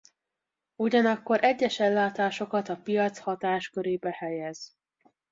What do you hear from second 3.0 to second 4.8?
hatáskörébe helyez.